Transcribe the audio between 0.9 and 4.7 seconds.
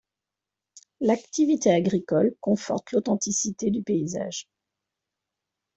L'activité agricole conforte l'authenticité du paysage.